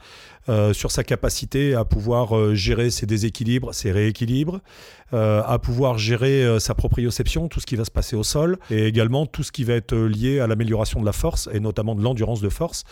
euh, 0.48 0.72
sur 0.72 0.92
sa 0.92 1.04
capacité 1.04 1.76
à 1.76 1.84
pouvoir 1.84 2.56
gérer 2.56 2.90
ses 2.90 3.06
déséquilibres, 3.06 3.74
ses 3.74 3.92
rééquilibres, 3.92 4.62
à 5.14 5.58
pouvoir 5.60 5.98
gérer 5.98 6.60
sa 6.60 6.76
proprioception, 6.76 7.48
tout 7.48 7.62
ce 7.62 7.66
qui 7.66 7.78
va 7.78 7.86
se 7.86 7.92
passer 7.92 8.18
au 8.18 8.24
sol, 8.24 8.58
et 8.70 8.88
également 8.88 9.26
tout 9.26 9.42
ce 9.42 9.54
qui 9.54 9.64
va 9.64 9.74
être 9.74 9.96
lié 9.96 10.42
à 10.42 10.48
l'amélioration 10.48 11.00
de 11.00 11.06
la 11.06 11.14
force, 11.14 11.48
et 11.54 11.62
notamment 11.62 11.96
de 11.96 12.04
l'endurance 12.04 12.42
de 12.42 12.50
force, 12.50 12.84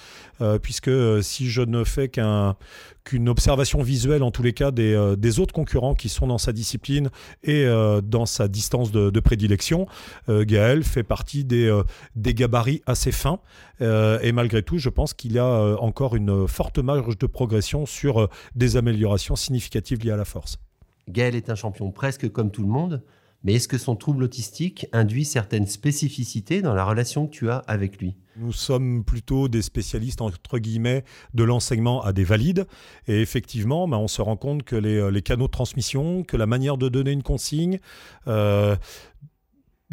puisque 0.62 0.90
si 1.22 1.50
je 1.50 1.62
ne 1.62 1.84
fais 1.84 2.08
qu'un 2.08 2.56
qu'une 3.04 3.30
observation 3.30 3.84
visuelle 3.84 4.24
en 4.24 4.32
tous 4.32 4.42
les 4.42 4.54
cas 4.54 4.72
des, 4.72 5.40
autres 5.40 5.54
concurrents 5.54 5.94
qui 5.94 6.08
sont 6.08 6.26
dans 6.26 6.38
sa 6.38 6.54
discipline 6.54 7.10
et 7.44 7.68
dans 8.02 8.26
sa 8.26 8.48
distance 8.48 8.94
de, 8.94 9.20
prédilection, 9.20 9.86
Gaël 10.30 10.86
fait 10.86 11.04
partie 11.04 11.44
des, 11.44 11.70
gabarits 12.16 12.82
assez 12.86 13.12
fin. 13.12 13.42
Euh, 13.82 14.20
et 14.22 14.32
malgré 14.32 14.64
tout, 14.64 14.78
je 14.78 14.90
pense 14.90 15.05
qu'il 15.14 15.34
y 15.34 15.40
a 15.40 15.46
euh, 15.46 15.78
encore 15.78 16.16
une 16.16 16.48
forte 16.48 16.80
marge 16.80 17.18
de 17.18 17.28
progression 17.28 17.86
sur 17.86 18.22
euh, 18.22 18.28
des 18.56 18.78
améliorations 18.78 19.36
significatives 19.36 20.04
liées 20.04 20.12
à 20.12 20.18
la 20.18 20.26
force. 20.26 20.58
Gaël 21.10 21.36
est 21.36 21.50
un 21.50 21.56
champion 21.56 21.92
presque 21.92 22.32
comme 22.32 22.52
tout 22.52 22.64
le 22.64 22.68
monde, 22.68 23.04
mais 23.44 23.54
est-ce 23.54 23.68
que 23.68 23.78
son 23.78 23.96
trouble 23.96 24.24
autistique 24.24 24.88
induit 24.92 25.26
certaines 25.26 25.68
spécificités 25.68 26.62
dans 26.62 26.74
la 26.74 26.84
relation 26.84 27.28
que 27.28 27.32
tu 27.32 27.50
as 27.50 27.58
avec 27.68 28.02
lui? 28.02 28.16
Nous 28.38 28.52
sommes 28.52 29.04
plutôt 29.04 29.48
des 29.48 29.62
spécialistes, 29.62 30.22
entre 30.22 30.58
guillemets, 30.58 31.04
de 31.36 31.44
l'enseignement 31.44 32.04
à 32.04 32.12
des 32.12 32.24
valides. 32.24 32.66
Et 33.08 33.22
effectivement, 33.22 33.88
ben, 33.88 33.98
on 33.98 34.08
se 34.08 34.22
rend 34.22 34.36
compte 34.36 34.64
que 34.64 34.76
les, 34.76 35.22
canaux 35.22 35.46
de 35.46 35.52
transmission, 35.52 36.24
que 36.24 36.36
la 36.38 36.48
manière 36.48 36.78
de 36.78 36.90
donner 36.90 37.12
une 37.12 37.24
consigne, 37.24 37.80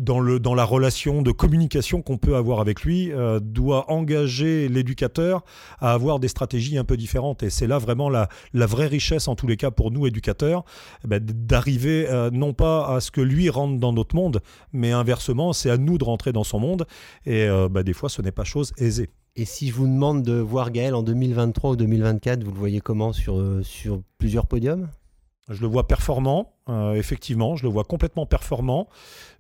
dans, 0.03 0.21
le, 0.21 0.41
dans 0.41 0.55
la 0.55 0.65
relation 0.65 1.23
de 1.23 1.31
communication 1.31 2.03
qu'on 2.03 2.19
peut 2.19 2.37
avoir 2.37 2.61
avec 2.61 2.83
lui, 2.83 3.13
euh, 3.13 3.39
doit 3.41 3.91
engager 3.91 4.69
l'éducateur 4.69 5.45
à 5.81 5.93
avoir 5.93 6.19
des 6.19 6.29
stratégies 6.29 6.77
un 6.77 6.85
peu 6.85 6.97
différentes. 6.97 7.43
Et 7.43 7.51
c'est 7.51 7.67
là 7.69 7.79
vraiment 7.79 8.11
la, 8.11 8.29
la, 8.53 8.67
vraie 8.67 8.89
richesse, 8.89 9.29
en 9.29 9.37
tous 9.37 9.47
les 9.47 9.57
cas 9.57 9.71
pour 9.71 9.91
nous 9.91 10.07
éducateurs, 10.07 10.65
eh 11.05 11.09
ben, 11.09 11.21
d'arriver 11.25 12.07
euh, 12.11 12.31
non 12.31 12.53
pas 12.53 12.95
à 12.95 13.01
ce 13.01 13.11
que 13.11 13.21
lui 13.21 13.49
rentre 13.49 13.79
dans 13.79 13.93
notre 13.93 14.17
monde, 14.17 14.41
mais 14.73 14.91
inversement, 14.91 15.53
c'est 15.53 15.71
à 15.71 15.77
nous 15.77 15.99
de 15.99 16.05
rentrer 16.05 16.33
dans 16.33 16.45
son 16.45 16.59
monde. 16.59 16.87
Et 17.25 17.45
euh, 17.45 17.69
ben, 17.69 17.83
des 17.83 17.93
fois, 17.93 18.09
ce 18.09 18.23
n'est 18.23 18.33
pas 18.33 18.45
chose 18.45 18.73
aisée. 18.79 19.11
Et 19.37 19.45
si 19.45 19.69
je 19.69 19.75
vous 19.75 19.87
demande 19.87 20.23
de 20.23 20.35
voir 20.35 20.73
Gaël 20.73 20.95
en 20.95 21.03
2023 21.03 21.71
ou 21.71 21.77
2024, 21.77 22.43
vous 22.45 22.51
le 22.51 22.59
voyez 22.59 22.81
comment 22.81 23.13
sur, 23.13 23.41
sur 23.63 24.03
plusieurs 24.19 24.47
podiums? 24.47 24.89
Je 25.49 25.61
le 25.61 25.67
vois 25.67 25.87
performant, 25.89 26.53
euh, 26.69 26.95
effectivement, 26.95 27.57
je 27.57 27.65
le 27.65 27.71
vois 27.71 27.85
complètement 27.85 28.27
performant. 28.27 28.89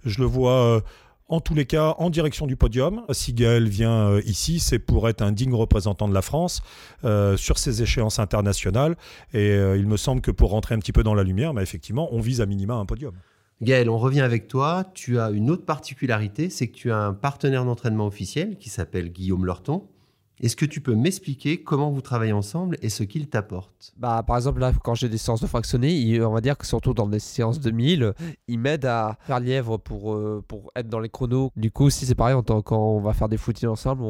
Je 0.04 0.20
le 0.20 0.26
vois 0.26 0.64
euh, 0.64 0.80
en 1.28 1.40
tous 1.40 1.54
les 1.54 1.64
cas 1.64 1.94
en 1.98 2.10
direction 2.10 2.46
du 2.46 2.56
podium. 2.56 3.02
Si 3.10 3.32
Gaël 3.32 3.68
vient 3.68 4.08
euh, 4.08 4.22
ici, 4.24 4.58
c'est 4.58 4.80
pour 4.80 5.08
être 5.08 5.22
un 5.22 5.32
digne 5.32 5.54
représentant 5.54 6.08
de 6.08 6.14
la 6.14 6.22
France 6.22 6.62
sur 7.36 7.58
ces 7.58 7.82
échéances 7.82 8.18
internationales. 8.18 8.96
Et 9.32 9.54
il 9.54 9.86
me 9.86 9.96
semble 9.96 10.20
que 10.20 10.30
pour 10.30 10.50
rentrer 10.50 10.74
un 10.74 10.78
petit 10.78 10.92
peu 10.92 11.02
dans 11.02 11.14
la 11.14 11.22
lumière, 11.22 11.54
bah, 11.54 11.62
effectivement, 11.62 12.08
on 12.12 12.20
vise 12.20 12.40
à 12.40 12.46
minima 12.46 12.74
un 12.74 12.86
podium. 12.86 13.14
Gaël, 13.60 13.88
on 13.88 13.98
revient 13.98 14.22
avec 14.22 14.48
toi. 14.48 14.90
Tu 14.92 15.20
as 15.20 15.30
une 15.30 15.48
autre 15.48 15.64
particularité, 15.64 16.50
c'est 16.50 16.66
que 16.66 16.74
tu 16.74 16.90
as 16.90 16.98
un 16.98 17.12
partenaire 17.12 17.64
d'entraînement 17.64 18.06
officiel 18.06 18.58
qui 18.58 18.70
s'appelle 18.70 19.10
Guillaume 19.12 19.46
Lorton. 19.46 19.84
Est-ce 20.40 20.56
que 20.56 20.64
tu 20.64 20.80
peux 20.80 20.94
m'expliquer 20.94 21.62
comment 21.62 21.90
vous 21.90 22.00
travaillez 22.00 22.32
ensemble 22.32 22.76
et 22.82 22.88
ce 22.88 23.04
qu'il 23.04 23.28
t'apporte? 23.28 23.92
Bah, 23.96 24.24
Par 24.26 24.36
exemple, 24.36 24.60
là, 24.60 24.72
quand 24.82 24.94
j'ai 24.94 25.08
des 25.08 25.18
séances 25.18 25.40
de 25.40 25.46
fractionné, 25.46 26.20
on 26.22 26.32
va 26.32 26.40
dire 26.40 26.58
que 26.58 26.66
surtout 26.66 26.94
dans 26.94 27.06
des 27.06 27.20
séances 27.20 27.60
de 27.60 27.70
1000, 27.70 28.12
il 28.48 28.58
m'aide 28.58 28.84
à 28.84 29.16
faire 29.20 29.40
lièvre 29.40 29.76
pour, 29.76 30.14
euh, 30.14 30.42
pour 30.46 30.72
être 30.74 30.88
dans 30.88 30.98
les 30.98 31.08
chronos. 31.08 31.52
Du 31.56 31.70
coup, 31.70 31.90
si 31.90 32.06
c'est 32.06 32.14
pareil, 32.14 32.36
quand 32.64 32.76
on 32.76 33.00
va 33.00 33.12
faire 33.12 33.28
des 33.28 33.36
footings 33.36 33.68
ensemble, 33.68 34.02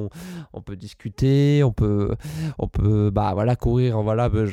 on, 0.52 0.62
peut 0.62 0.76
discuter, 0.76 1.62
on 1.64 1.72
peut, 1.72 2.14
on 2.58 2.68
peut 2.68 3.10
bah, 3.10 3.32
voilà, 3.34 3.56
courir, 3.56 4.00
voilà, 4.02 4.28
bah, 4.28 4.44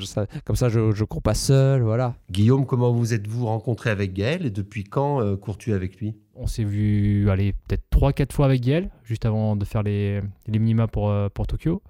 comme 0.45 0.55
ça 0.55 0.69
je 0.69 0.79
ne 0.79 1.05
cours 1.05 1.21
pas 1.21 1.33
seul. 1.33 1.81
Voilà. 1.83 2.15
Guillaume, 2.29 2.65
comment 2.65 2.91
vous 2.91 3.13
êtes-vous 3.13 3.45
rencontré 3.45 3.89
avec 3.89 4.13
Gaël 4.13 4.45
et 4.45 4.51
depuis 4.51 4.83
quand 4.83 5.21
euh, 5.21 5.35
cours-tu 5.35 5.73
avec 5.73 5.97
lui? 5.99 6.15
On 6.39 6.47
s'est 6.47 6.63
vu 6.63 7.29
aller 7.29 7.53
peut-être 7.53 7.83
3-4 7.91 8.31
fois 8.31 8.45
avec 8.45 8.61
Gaël, 8.61 8.89
juste 9.03 9.25
avant 9.25 9.55
de 9.55 9.65
faire 9.65 9.83
les, 9.83 10.21
les 10.47 10.59
minima 10.59 10.87
pour, 10.87 11.09
euh, 11.09 11.27
pour 11.29 11.47
Tokyo. 11.47 11.81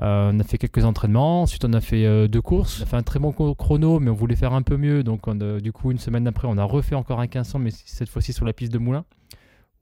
Euh, 0.00 0.30
on 0.32 0.40
a 0.40 0.44
fait 0.44 0.56
quelques 0.56 0.84
entraînements, 0.84 1.42
ensuite 1.42 1.64
on 1.66 1.72
a 1.74 1.80
fait 1.82 2.06
euh, 2.06 2.26
deux 2.26 2.40
courses. 2.40 2.80
On 2.80 2.84
a 2.84 2.86
fait 2.86 2.96
un 2.96 3.02
très 3.02 3.18
bon 3.18 3.32
chrono, 3.32 4.00
mais 4.00 4.10
on 4.10 4.14
voulait 4.14 4.36
faire 4.36 4.54
un 4.54 4.62
peu 4.62 4.78
mieux. 4.78 5.02
Donc 5.02 5.28
du 5.60 5.72
coup, 5.72 5.90
une 5.90 5.98
semaine 5.98 6.26
après, 6.26 6.48
on 6.50 6.56
a 6.56 6.64
refait 6.64 6.94
encore 6.94 7.20
un 7.20 7.24
1500, 7.24 7.58
mais 7.58 7.70
cette 7.70 8.08
fois-ci 8.08 8.32
sur 8.32 8.46
la 8.46 8.54
piste 8.54 8.72
de 8.72 8.78
Moulin, 8.78 9.04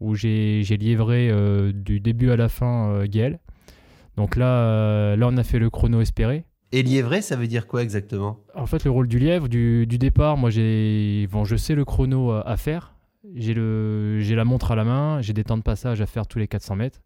où 0.00 0.16
j'ai 0.16 0.62
livré 0.62 1.32
du 1.72 2.00
début 2.00 2.30
à 2.30 2.36
la 2.36 2.48
fin 2.48 3.04
Gaël. 3.04 3.38
Donc 4.16 4.34
là, 4.34 5.14
là, 5.14 5.28
on 5.30 5.36
a 5.36 5.44
fait 5.44 5.60
le 5.60 5.70
chrono 5.70 6.00
espéré. 6.00 6.44
Et 6.72 6.82
liévré, 6.82 7.22
ça 7.22 7.36
veut 7.36 7.46
dire 7.46 7.66
quoi 7.68 7.82
exactement? 7.82 8.40
En 8.54 8.66
fait, 8.66 8.84
le 8.84 8.90
rôle 8.90 9.06
du 9.06 9.18
lièvre, 9.18 9.48
du, 9.48 9.86
du 9.86 9.96
départ, 9.98 10.36
moi, 10.36 10.50
j'ai, 10.50 11.28
bon, 11.30 11.44
je 11.44 11.56
sais 11.56 11.74
le 11.74 11.84
chrono 11.84 12.32
à 12.32 12.56
faire 12.56 12.97
j'ai 13.34 13.54
le 13.54 14.20
j'ai 14.20 14.34
la 14.34 14.44
montre 14.44 14.72
à 14.72 14.76
la 14.76 14.84
main, 14.84 15.20
j'ai 15.20 15.32
des 15.32 15.44
temps 15.44 15.56
de 15.56 15.62
passage 15.62 16.00
à 16.00 16.06
faire 16.06 16.26
tous 16.26 16.38
les 16.38 16.48
400 16.48 16.76
mètres. 16.76 17.00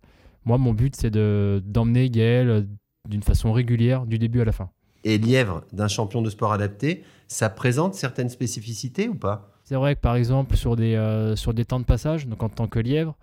Moi, 0.45 0.59
mon 0.59 0.73
but, 0.73 0.97
c'est 0.97 1.11
de 1.11 1.63
d'emmener 1.65 2.11
Gaël 2.11 2.49
euh, 2.49 2.63
d'une 3.09 3.23
façon 3.23 3.53
régulière 3.53 4.07
du 4.07 4.19
début 4.19 4.41
à 4.41 4.45
la 4.45 4.53
fin. 4.53 4.71
Et 5.05 5.19
lièvre 5.19 5.65
d'un 5.73 5.89
champion 5.89 6.23
de 6.23 6.31
sport 6.31 6.53
adapté, 6.53 7.03
ça 7.27 7.51
présente 7.51 7.95
certaines 7.95 8.29
spécificités 8.29 9.09
ou 9.09 9.15
pas? 9.15 9.51
C'est 9.65 9.75
vrai 9.75 9.95
que 9.95 10.01
par 10.01 10.17
exemple 10.17 10.57
sur 10.57 10.77
des 10.77 10.95
euh, 10.95 11.37
sur 11.37 11.55
des 11.55 11.65
temps 11.65 11.81
de 11.81 11.85
passage, 11.85 12.27
donc 12.27 12.43
en 12.43 12.49
tant 12.49 12.69
que 12.69 12.79
lièvre, 12.79 13.17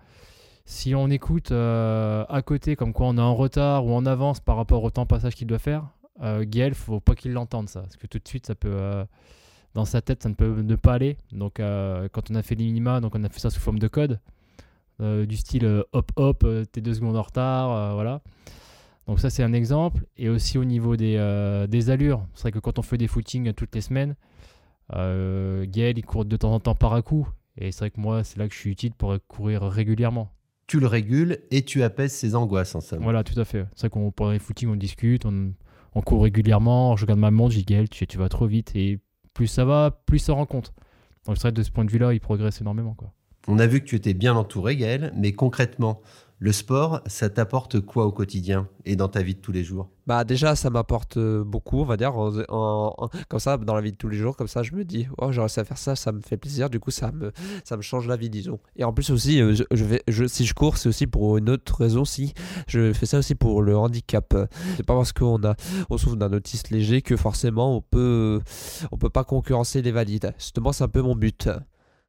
si 0.64 0.94
on 0.94 1.08
écoute 1.08 1.52
euh, 1.52 2.24
à 2.28 2.42
côté 2.42 2.76
comme 2.76 2.92
quoi 2.92 3.06
on 3.06 3.16
est 3.16 3.22
en 3.22 3.34
retard 3.34 3.86
ou 3.86 3.92
en 3.92 4.06
avance 4.06 4.40
par 4.40 4.56
rapport 4.56 4.82
au 4.84 4.90
temps 4.90 5.02
de 5.02 5.08
passage 5.08 5.34
qu'il 5.34 5.46
doit 5.46 5.58
faire, 5.58 5.84
euh, 6.22 6.44
Gaël, 6.46 6.74
faut 6.74 7.00
pas 7.00 7.14
qu'il 7.14 7.32
l'entende 7.32 7.68
ça, 7.68 7.80
parce 7.80 7.96
que 7.96 8.06
tout 8.06 8.18
de 8.18 8.28
suite, 8.28 8.46
ça 8.46 8.54
peut, 8.54 9.04
dans 9.74 9.84
sa 9.84 10.00
tête, 10.00 10.22
ça 10.22 10.28
ne 10.28 10.34
peut 10.34 10.62
ne 10.62 10.76
pas 10.76 10.94
aller. 10.94 11.16
Donc, 11.32 11.60
euh, 11.60 12.08
quand 12.12 12.30
on 12.30 12.34
a 12.34 12.42
fait 12.42 12.54
les 12.54 12.64
minima, 12.64 13.00
donc 13.00 13.14
on 13.14 13.24
a 13.24 13.28
fait 13.28 13.40
ça 13.40 13.50
sous 13.50 13.60
forme 13.60 13.78
de 13.78 13.88
code, 13.88 14.20
euh, 15.00 15.26
du 15.26 15.36
style 15.36 15.64
euh, 15.64 15.82
hop 15.92 16.10
hop, 16.16 16.46
t'es 16.72 16.80
deux 16.80 16.94
secondes 16.94 17.16
en 17.16 17.22
retard, 17.22 17.94
voilà. 17.94 18.22
Donc 19.06 19.18
ça, 19.18 19.28
c'est 19.28 19.42
un 19.42 19.52
exemple. 19.52 20.04
Et 20.16 20.28
aussi 20.28 20.56
au 20.56 20.64
niveau 20.64 20.96
des, 20.96 21.16
euh, 21.18 21.66
des 21.66 21.90
allures, 21.90 22.24
c'est 22.34 22.42
vrai 22.42 22.52
que 22.52 22.60
quand 22.60 22.78
on 22.78 22.82
fait 22.82 22.98
des 22.98 23.08
footings 23.08 23.52
toutes 23.54 23.74
les 23.74 23.80
semaines, 23.80 24.14
euh, 24.94 25.66
Gaël, 25.68 25.98
il 25.98 26.04
court 26.04 26.24
de 26.24 26.36
temps 26.36 26.52
en 26.52 26.60
temps 26.60 26.76
par 26.76 26.92
à 26.94 27.02
coup. 27.02 27.28
Et 27.56 27.72
c'est 27.72 27.80
vrai 27.80 27.90
que 27.90 28.00
moi, 28.00 28.22
c'est 28.22 28.38
là 28.38 28.46
que 28.46 28.54
je 28.54 28.60
suis 28.60 28.70
utile 28.70 28.92
pour 28.92 29.16
courir 29.26 29.62
régulièrement. 29.62 30.30
Tu 30.68 30.78
le 30.78 30.86
régules 30.86 31.40
et 31.50 31.64
tu 31.64 31.82
apaises 31.82 32.12
ses 32.12 32.36
angoisses 32.36 32.76
en 32.76 32.80
somme. 32.80 33.02
Voilà, 33.02 33.24
tout 33.24 33.38
à 33.40 33.44
fait. 33.44 33.66
C'est 33.74 33.80
vrai 33.80 33.90
qu'on 33.90 34.12
pendant 34.12 34.30
les 34.30 34.38
footings, 34.38 34.68
on 34.68 34.76
discute, 34.76 35.26
on, 35.26 35.54
on 35.94 36.02
court 36.02 36.22
régulièrement. 36.22 36.96
Je 36.96 37.02
regarde 37.02 37.18
ma 37.18 37.32
montre, 37.32 37.52
je 37.52 37.58
dis 37.58 37.64
Gaël, 37.64 37.88
tu, 37.88 38.06
tu 38.06 38.16
vas 38.18 38.28
trop 38.28 38.46
vite. 38.46 38.76
Et 38.76 39.00
plus 39.34 39.46
ça 39.46 39.64
va, 39.64 39.90
plus 40.06 40.18
ça 40.18 40.32
rend 40.32 40.46
compte. 40.46 40.72
Donc 41.26 41.36
c'est 41.36 41.42
vrai 41.42 41.52
de 41.52 41.62
ce 41.62 41.70
point 41.70 41.84
de 41.84 41.90
vue-là, 41.90 42.12
il 42.12 42.20
progresse 42.20 42.60
énormément. 42.60 42.94
Quoi. 42.94 43.12
On 43.48 43.58
a 43.58 43.66
vu 43.66 43.80
que 43.80 43.86
tu 43.86 43.96
étais 43.96 44.14
bien 44.14 44.34
entouré, 44.34 44.76
Gaël, 44.76 45.12
mais 45.16 45.32
concrètement, 45.32 46.00
le 46.42 46.52
sport, 46.52 47.02
ça 47.06 47.28
t'apporte 47.28 47.80
quoi 47.80 48.06
au 48.06 48.12
quotidien 48.12 48.66
et 48.86 48.96
dans 48.96 49.08
ta 49.08 49.20
vie 49.22 49.34
de 49.34 49.40
tous 49.40 49.52
les 49.52 49.62
jours? 49.62 49.90
Bah 50.06 50.24
déjà 50.24 50.56
ça 50.56 50.70
m'apporte 50.70 51.18
euh, 51.18 51.44
beaucoup 51.44 51.80
on 51.80 51.84
va 51.84 51.98
dire. 51.98 52.16
En- 52.16 53.10
comme 53.28 53.38
ça 53.38 53.58
dans 53.58 53.74
la 53.74 53.82
vie 53.82 53.92
de 53.92 53.96
tous 53.98 54.08
les 54.08 54.16
jours 54.16 54.36
comme 54.38 54.48
ça 54.48 54.62
je 54.62 54.72
me 54.72 54.82
dis 54.84 55.06
oh 55.18 55.26
réussi 55.26 55.60
à 55.60 55.64
faire 55.64 55.76
ça 55.76 55.94
ça 55.96 56.12
me 56.12 56.22
fait 56.22 56.38
plaisir. 56.38 56.70
Du 56.70 56.80
coup 56.80 56.90
ça 56.90 57.12
me 57.12 57.30
ça 57.62 57.76
me 57.76 57.82
change 57.82 58.08
la 58.08 58.16
vie 58.16 58.30
disons 58.30 58.58
et 58.74 58.84
en 58.84 58.92
plus 58.94 59.10
aussi 59.10 59.40
euh, 59.42 59.54
je, 59.70 59.84
vais 59.84 60.02
si 60.28 60.46
je 60.46 60.54
cours 60.54 60.78
c'est 60.78 60.88
aussi 60.88 61.06
pour 61.06 61.36
une 61.36 61.50
autre 61.50 61.76
raison 61.76 62.06
si 62.06 62.32
je 62.66 62.94
fais 62.94 63.04
ça 63.06 63.18
aussi 63.18 63.34
pour 63.34 63.60
le 63.60 63.76
handicap. 63.76 64.34
C'est 64.78 64.82
pas 64.86 64.94
parce 64.94 65.12
qu'on 65.12 65.44
a 65.44 65.54
on 65.90 65.98
souffre 65.98 66.16
d'un 66.16 66.32
autisme 66.32 66.74
léger 66.74 67.02
que 67.02 67.16
forcément 67.18 67.76
on 67.76 67.82
peut 67.82 68.40
on 68.92 68.96
peut 68.96 69.10
pas 69.10 69.24
concurrencer 69.24 69.82
les 69.82 69.92
valides. 69.92 70.32
Justement 70.38 70.72
c'est 70.72 70.84
un 70.84 70.88
peu 70.88 71.02
mon 71.02 71.14
but 71.14 71.50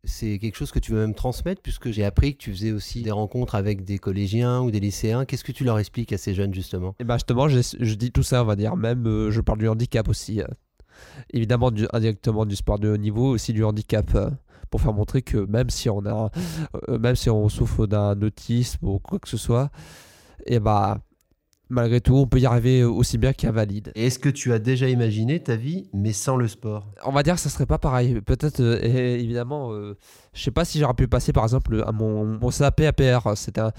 C'est 0.04 0.40
quelque 0.40 0.56
chose 0.56 0.72
que 0.72 0.80
tu 0.80 0.94
veux 0.94 1.00
même 1.00 1.14
transmettre, 1.14 1.62
puisque 1.62 1.92
j'ai 1.92 2.04
appris 2.04 2.34
que 2.34 2.40
tu 2.40 2.52
faisais 2.52 2.72
aussi 2.72 3.04
des 3.04 3.12
rencontres 3.12 3.54
avec 3.56 3.84
des 3.84 4.00
collégiens 4.00 4.62
ou 4.62 4.72
des 4.72 4.80
lycéens. 4.80 5.26
Qu'est-ce 5.26 5.44
que 5.44 5.52
tu 5.52 5.64
leur 5.64 5.78
expliques 5.78 6.12
à 6.12 6.18
ces 6.18 6.34
jeunes, 6.34 6.54
justement? 6.54 6.96
Et 7.00 7.04
bah 7.04 7.16
justement, 7.18 7.48
je, 7.48 7.94
dis 7.94 8.12
tout 8.12 8.24
ça, 8.24 8.42
on 8.42 8.46
va 8.46 8.56
dire. 8.56 8.76
Même, 8.76 9.06
euh, 9.06 9.30
je 9.32 9.42
parle 9.42 9.60
du 9.60 9.68
handicap 9.68 10.08
aussi. 10.10 10.42
euh. 10.42 10.48
Évidemment, 11.32 11.72
indirectement 11.94 12.46
du 12.46 12.56
sport 12.56 12.80
de 12.80 12.90
haut 12.90 12.98
niveau, 12.98 13.30
aussi 13.30 13.54
du 13.54 13.64
handicap. 13.64 14.14
euh, 14.16 14.30
pour 14.72 14.82
faire 14.82 14.94
montrer 14.94 15.22
que 15.22 15.38
même 15.38 15.70
si 15.70 15.90
on 15.90 16.04
a, 16.06 16.32
même 16.88 17.16
si 17.16 17.30
on 17.30 17.50
souffre 17.50 17.86
d'un 17.86 18.20
autisme 18.22 18.88
ou 18.88 19.00
quoi 19.00 19.20
que 19.20 19.28
ce 19.28 19.38
soit, 19.38 19.70
et 20.46 20.60
bah 20.60 21.00
malgré 21.72 22.02
tout, 22.02 22.16
on 22.16 22.28
peut 22.28 22.40
y 22.40 22.46
arriver 22.46 22.84
aussi 22.84 23.18
bien 23.18 23.34
qu'un 23.34 23.52
valide. 23.52 23.92
Et 23.96 24.06
est-ce 24.08 24.20
que 24.20 24.30
tu 24.30 24.54
as 24.54 24.60
déjà 24.60 24.88
imaginé 24.90 25.40
ta 25.42 25.56
vie, 25.56 25.90
mais 25.94 26.14
sans 26.14 26.36
le 26.36 26.48
sport? 26.48 26.88
On 27.04 27.12
va 27.12 27.24
dire 27.24 27.36
que 27.36 27.40
ça 27.42 27.50
serait 27.50 27.66
pas 27.66 27.78
pareil. 27.80 28.22
Peut-être, 28.22 28.60
euh, 28.60 28.80
évidemment, 29.18 29.74
euh, 29.74 29.98
je 30.34 30.44
sais 30.44 30.52
pas 30.52 30.66
si 30.66 30.80
j'aurais 30.80 30.94
pu 30.94 31.08
passer 31.08 31.34
par 31.34 31.44
exemple 31.44 31.84
à 31.88 31.92
mon, 31.92 32.26
mon 32.26 32.50
CAP 32.50 32.82
APR. 32.82 33.28
Un, 33.28 33.72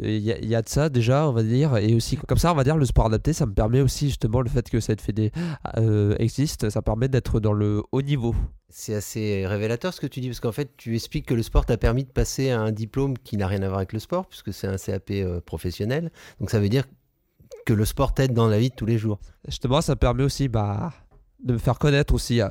il 0.00 0.18
y, 0.18 0.32
a- 0.32 0.38
il 0.38 0.48
y 0.48 0.54
a 0.54 0.62
de 0.62 0.68
ça 0.68 0.88
déjà, 0.88 1.28
on 1.28 1.32
va 1.32 1.42
dire, 1.42 1.76
et 1.76 1.94
aussi 1.94 2.16
comme 2.16 2.38
ça, 2.38 2.52
on 2.52 2.56
va 2.56 2.64
dire 2.64 2.76
le 2.76 2.84
sport 2.86 3.06
adapté, 3.06 3.32
ça 3.32 3.46
me 3.46 3.52
permet 3.54 3.80
aussi 3.80 4.08
justement 4.08 4.40
le 4.40 4.48
fait 4.48 4.68
que 4.68 4.80
cette 4.80 5.00
fédé 5.00 5.30
euh, 5.76 6.16
existe, 6.18 6.70
ça 6.70 6.82
permet 6.82 7.08
d'être 7.08 7.40
dans 7.40 7.52
le 7.52 7.82
haut 7.92 8.02
niveau. 8.02 8.34
C'est 8.68 8.94
assez 8.94 9.46
révélateur 9.46 9.94
ce 9.94 10.00
que 10.00 10.06
tu 10.06 10.20
dis, 10.20 10.28
parce 10.28 10.40
qu'en 10.40 10.52
fait, 10.52 10.70
tu 10.76 10.94
expliques 10.96 11.26
que 11.26 11.34
le 11.34 11.42
sport 11.42 11.64
t'a 11.66 11.76
permis 11.76 12.04
de 12.04 12.10
passer 12.10 12.50
à 12.50 12.60
un 12.60 12.72
diplôme 12.72 13.16
qui 13.18 13.36
n'a 13.36 13.46
rien 13.46 13.62
à 13.62 13.66
voir 13.68 13.78
avec 13.78 13.92
le 13.92 14.00
sport, 14.00 14.26
puisque 14.26 14.52
c'est 14.52 14.66
un 14.66 14.76
CAP 14.76 15.10
euh, 15.12 15.40
professionnel. 15.40 16.10
Donc 16.40 16.50
ça 16.50 16.58
veut 16.58 16.68
dire 16.68 16.84
que 17.66 17.74
le 17.74 17.84
sport 17.84 18.14
t'aide 18.14 18.32
dans 18.32 18.48
la 18.48 18.58
vie 18.58 18.70
de 18.70 18.74
tous 18.74 18.86
les 18.86 18.96
jours. 18.96 19.18
Justement, 19.46 19.82
ça 19.82 19.92
me 19.92 19.98
permet 19.98 20.22
aussi 20.22 20.48
bah, 20.48 20.92
de 21.44 21.52
me 21.52 21.58
faire 21.58 21.78
connaître 21.78 22.14
aussi. 22.14 22.40
euh, 22.40 22.48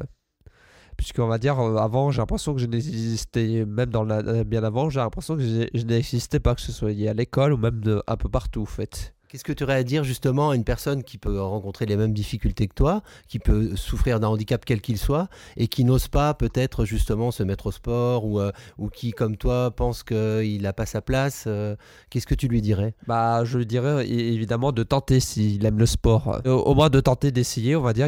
Puisqu'on 0.98 1.28
va 1.28 1.38
dire, 1.40 1.60
euh, 1.60 1.78
avant, 1.78 2.12
j'ai 2.12 2.20
l'impression 2.20 2.54
que 2.54 2.62
je 2.62 2.68
n'existais, 2.68 3.66
même 3.66 3.90
dans 3.90 4.04
la, 4.04 4.18
euh, 4.20 4.44
bien 4.44 4.64
avant, 4.64 4.90
j'ai 4.90 5.00
l'impression 5.00 5.36
que 5.36 5.42
je, 5.42 5.68
je 5.74 5.84
n'existais 5.84 6.40
pas, 6.40 6.54
que 6.54 6.62
ce 6.62 6.72
soit 6.72 6.90
à 6.92 7.14
l'école 7.14 7.54
ou 7.54 7.58
même 7.58 7.82
de, 7.82 8.04
un 8.08 8.18
peu 8.18 8.30
partout, 8.30 8.62
en 8.62 8.66
fait. 8.66 9.16
Qu'est-ce 9.36 9.44
que 9.44 9.52
tu 9.52 9.66
aurais 9.66 9.76
à 9.76 9.84
dire 9.84 10.06
justement 10.06 10.52
à 10.52 10.56
une 10.56 10.64
personne 10.64 11.04
qui 11.04 11.18
peut 11.18 11.42
rencontrer 11.42 11.86
les 11.86 11.98
mêmes 11.98 12.14
difficultés 12.14 12.70
que 12.70 12.74
toi, 12.74 13.02
qui 13.28 13.38
peut 13.38 13.76
souffrir 13.76 14.22
d'un 14.22 14.30
handicap 14.30 14.64
quel 14.64 14.80
qu'il 14.80 14.98
soit, 14.98 15.28
et 15.58 15.68
qui 15.68 15.84
n'ose 15.84 16.08
pas 16.08 16.34
peut-être 16.34 16.86
justement 16.86 17.32
se 17.32 17.44
mettre 17.44 17.66
au 17.66 17.72
sport, 17.74 18.24
ou, 18.24 18.40
euh, 18.40 18.54
ou 18.78 18.88
qui, 18.88 19.12
comme 19.12 19.36
toi, 19.36 19.72
pense 19.72 20.04
qu'il 20.04 20.62
n'a 20.62 20.72
pas 20.72 20.86
sa 20.86 21.02
place 21.02 21.44
euh, 21.48 21.76
Qu'est-ce 22.10 22.28
que 22.28 22.34
tu 22.34 22.48
lui 22.48 22.62
dirais? 22.62 22.94
Bah, 23.08 23.44
je 23.44 23.58
lui 23.58 23.66
dirais 23.66 24.08
évidemment 24.08 24.72
de 24.72 24.84
tenter 24.84 25.20
s'il 25.20 25.66
aime 25.66 25.80
le 25.80 25.86
sport. 25.86 26.40
Euh, 26.46 26.52
au 26.52 26.74
moins 26.74 26.90
de 26.90 27.02
tenter 27.02 27.34
d'essayer, 27.34 27.76
on 27.76 27.82
va 27.82 27.92
dire. 27.92 28.08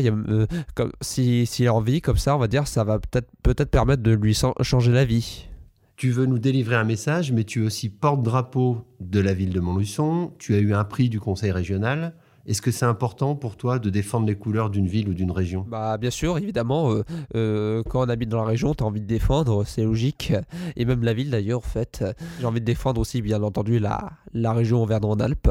Si, 1.02 1.46
s'il 1.46 1.68
a 1.68 1.74
envie, 1.74 2.00
comme 2.00 2.16
ça, 2.16 2.38
on 2.38 2.40
va 2.40 2.48
dire, 2.48 2.70
ça 2.70 2.86
va 2.86 3.00
peut-être 3.00 3.28
peut-être 3.44 3.70
permettre 3.70 4.02
de 4.02 4.12
lui 4.12 4.34
changer 4.62 4.94
la 4.94 5.04
vie. 5.04 5.46
Tu 5.98 6.12
veux 6.12 6.28
nous 6.28 6.38
délivrer 6.38 6.76
un 6.76 6.84
message, 6.84 7.32
mais 7.32 7.44
tu 7.44 7.64
es 7.64 7.66
aussi 7.66 7.90
porte-drapeau 7.90 8.86
de 9.00 9.20
la 9.20 9.34
ville 9.34 9.52
de 9.52 9.60
Montluçon. 9.60 10.32
Tu 10.38 10.54
as 10.54 10.60
eu 10.60 10.76
un 10.76 10.84
prix 10.84 11.10
du 11.10 11.20
conseil 11.20 11.50
régional. 11.50 12.14
Est-ce 12.46 12.62
que 12.62 12.70
c'est 12.70 12.86
important 12.86 13.36
pour 13.36 13.58
toi 13.58 13.80
de 13.80 13.90
défendre 13.90 14.28
les 14.28 14.36
couleurs 14.36 14.70
d'une 14.70 14.86
ville 14.86 15.10
ou 15.10 15.16
d'une 15.16 15.32
région? 15.32 15.66
Bah, 15.68 15.98
bien 15.98 16.12
sûr, 16.12 16.38
évidemment, 16.38 16.92
euh, 16.92 17.04
euh, 17.36 17.82
quand 17.90 18.06
on 18.06 18.10
habite 18.10 18.30
dans 18.30 18.38
la 18.38 18.46
région, 18.46 18.76
tu 18.76 18.84
as 18.84 18.86
envie 18.86 19.02
de 19.02 19.08
défendre, 19.08 19.64
c'est 19.66 19.86
logique. 19.86 20.34
Et 20.76 20.86
même 20.86 21.04
la 21.04 21.16
ville 21.16 21.32
d'ailleurs, 21.32 21.58
en 21.58 21.62
fait. 21.62 22.06
J'ai 22.40 22.46
envie 22.46 22.62
de 22.62 22.66
défendre 22.66 23.02
aussi, 23.02 23.24
bien 23.24 23.42
entendu, 23.42 23.80
la, 23.80 24.20
région 24.54 24.84
Auvergne-Rhône-Alpes. 24.84 25.50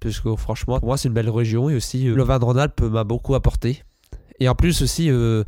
Puisque 0.00 0.34
franchement, 0.36 0.78
pour 0.78 0.88
moi, 0.88 0.96
c'est 0.96 1.08
une 1.08 1.14
belle 1.14 1.28
région 1.28 1.68
et 1.68 1.74
aussi 1.74 2.08
euh, 2.08 2.14
l'Auvergne-Rhône-Alpes 2.14 2.80
m'a 2.80 3.04
beaucoup 3.04 3.34
apporté. 3.34 3.82
Et 4.40 4.48
en 4.48 4.54
plus 4.54 4.82
aussi, 4.82 5.10
euh, 5.10 5.42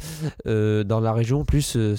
euh, 0.46 0.82
dans 0.84 1.00
la 1.00 1.12
région, 1.12 1.44
plus 1.44 1.76
euh, 1.76 1.96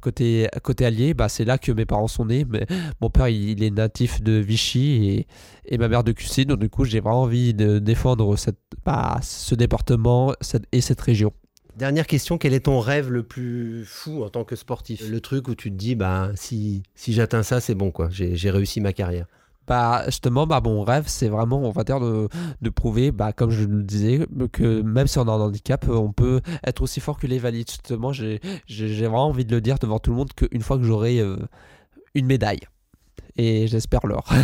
côté, 0.00 0.48
côté 0.62 0.84
allié, 0.84 1.14
bah, 1.14 1.28
c'est 1.28 1.44
là 1.44 1.58
que 1.58 1.70
mes 1.70 1.86
parents 1.86 2.08
sont 2.08 2.26
nés. 2.26 2.44
Mais 2.48 2.66
mon 3.00 3.10
père, 3.10 3.28
il, 3.28 3.62
est 3.62 3.70
natif 3.70 4.22
de 4.22 4.32
Vichy 4.32 5.08
et, 5.08 5.26
et 5.66 5.78
ma 5.78 5.88
mère 5.88 6.04
de 6.04 6.12
Cussy. 6.12 6.44
Donc 6.46 6.58
du 6.58 6.68
coup, 6.68 6.84
j'ai 6.84 7.00
vraiment 7.00 7.22
envie 7.22 7.54
de 7.54 7.78
défendre 7.78 8.36
cette, 8.36 8.58
bah, 8.84 9.18
ce 9.22 9.54
département 9.54 10.34
et 10.72 10.80
cette 10.80 11.00
région. 11.00 11.32
Dernière 11.76 12.06
question, 12.06 12.36
quel 12.36 12.52
est 12.52 12.66
ton 12.66 12.80
rêve 12.80 13.10
le 13.10 13.22
plus 13.22 13.84
fou 13.86 14.24
en 14.24 14.28
tant 14.28 14.44
que 14.44 14.56
sportif? 14.56 15.08
Le 15.08 15.20
truc 15.20 15.48
où 15.48 15.54
tu 15.54 15.70
te 15.70 15.76
dis, 15.76 15.94
bah, 15.94 16.30
si, 16.34 16.82
si 16.94 17.12
j'atteins 17.12 17.42
ça, 17.42 17.60
c'est 17.60 17.74
bon, 17.74 17.90
quoi. 17.90 18.08
J'ai 18.10 18.50
réussi 18.50 18.80
ma 18.80 18.92
carrière. 18.92 19.26
Bah, 19.68 20.02
justement, 20.06 20.46
bah, 20.46 20.60
mon 20.62 20.82
rêve, 20.82 21.04
c'est 21.06 21.28
vraiment, 21.28 21.58
on 21.58 21.70
va 21.70 21.84
dire, 21.84 22.00
de, 22.00 22.28
prouver, 22.70 23.12
bah, 23.12 23.32
comme 23.32 23.50
je 23.50 23.64
le 23.64 23.82
disais, 23.82 24.26
que 24.52 24.82
même 24.82 25.06
si 25.06 25.18
on 25.18 25.28
a 25.28 25.32
un 25.32 25.40
handicap, 25.40 25.86
on 25.88 26.12
peut 26.12 26.40
être 26.64 26.82
aussi 26.82 27.00
fort 27.00 27.18
que 27.18 27.26
les 27.26 27.38
valides. 27.38 27.70
Justement, 27.70 28.12
j'ai 28.12 28.40
vraiment 28.68 29.28
envie 29.28 29.44
de 29.44 29.54
le 29.54 29.60
dire 29.60 29.78
devant 29.78 29.98
tout 29.98 30.10
le 30.10 30.16
monde 30.16 30.32
qu'une 30.32 30.62
fois 30.62 30.78
que 30.78 30.84
j'aurai 30.84 31.20
euh, 31.20 31.36
une 32.14 32.26
médaille. 32.26 32.60
Et 33.36 33.66
j'espère 33.66 34.06
l'or. 34.06 34.28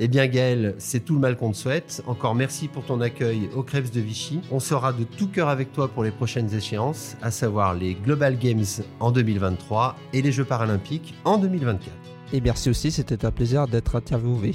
Eh 0.00 0.06
bien 0.06 0.28
Gaël, 0.28 0.76
c'est 0.78 1.04
tout 1.04 1.14
le 1.14 1.18
mal 1.18 1.36
qu'on 1.36 1.50
te 1.50 1.56
souhaite. 1.56 2.04
Encore 2.06 2.36
merci 2.36 2.68
pour 2.68 2.84
ton 2.84 3.00
accueil 3.00 3.50
au 3.56 3.64
Krebs 3.64 3.90
de 3.90 4.00
Vichy. 4.00 4.40
On 4.52 4.60
sera 4.60 4.92
de 4.92 5.02
tout 5.02 5.26
cœur 5.26 5.48
avec 5.48 5.72
toi 5.72 5.88
pour 5.88 6.04
les 6.04 6.12
prochaines 6.12 6.54
échéances, 6.54 7.16
à 7.20 7.32
savoir 7.32 7.74
les 7.74 7.94
Global 7.94 8.38
Games 8.38 8.64
en 9.00 9.10
2023 9.10 9.96
et 10.12 10.22
les 10.22 10.30
Jeux 10.30 10.44
paralympiques 10.44 11.14
en 11.24 11.36
2024. 11.36 12.07
Et 12.32 12.40
merci 12.42 12.68
aussi, 12.68 12.90
c'était 12.90 13.24
un 13.24 13.30
plaisir 13.30 13.66
d'être 13.66 13.96
interviewé. 13.96 14.54